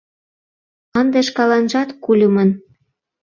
Ынде 0.99 1.19
шкаланжат 1.27 1.89
кульымын... 2.03 2.49